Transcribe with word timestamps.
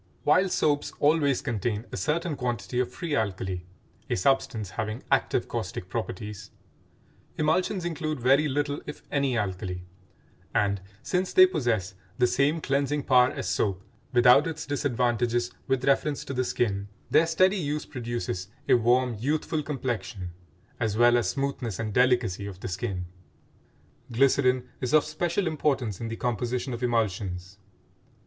While 0.23 0.49
soaps 0.49 0.91
always 0.99 1.43
contain 1.43 1.85
a 1.91 1.95
certain 1.95 2.35
quantity 2.35 2.79
of 2.79 2.91
free 2.91 3.15
alkali, 3.15 3.57
a 4.09 4.15
substance 4.15 4.71
having 4.71 5.03
active 5.11 5.47
caustic 5.47 5.89
properties, 5.89 6.49
emulsions 7.37 7.85
include 7.85 8.19
very 8.19 8.47
little 8.47 8.81
if 8.87 9.03
any 9.11 9.37
alkali, 9.37 9.81
and, 10.55 10.81
since 11.03 11.33
they 11.33 11.45
possess 11.45 11.93
the 12.17 12.25
same 12.25 12.61
cleansing 12.61 13.03
power 13.03 13.29
as 13.29 13.47
soap 13.47 13.83
without 14.11 14.47
its 14.47 14.65
disadvantages 14.65 15.51
with 15.67 15.85
reference 15.85 16.25
to 16.25 16.33
the 16.33 16.45
skin, 16.45 16.87
their 17.11 17.27
steady 17.27 17.57
use 17.57 17.85
produces 17.85 18.47
a 18.67 18.73
warm 18.73 19.15
youthful 19.19 19.61
complexion, 19.61 20.31
as 20.79 20.97
well 20.97 21.15
as 21.15 21.29
smoothness 21.29 21.77
and 21.77 21.93
delicacy 21.93 22.47
of 22.47 22.59
the 22.61 22.67
skin. 22.67 23.05
Glycerin 24.11 24.67
is 24.79 24.93
of 24.95 25.05
special 25.05 25.45
importance 25.45 26.01
in 26.01 26.07
the 26.07 26.15
composition 26.15 26.73
of 26.73 26.81
emulsions. 26.81 27.59